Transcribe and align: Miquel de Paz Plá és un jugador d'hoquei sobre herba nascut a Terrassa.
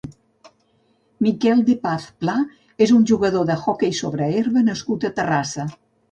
Miquel 1.25 1.59
de 1.67 1.73
Paz 1.83 2.07
Plá 2.23 2.33
és 2.85 2.93
un 2.99 3.03
jugador 3.11 3.45
d'hoquei 3.49 3.93
sobre 3.97 4.31
herba 4.39 4.65
nascut 4.71 5.05
a 5.11 5.13
Terrassa. 5.21 5.67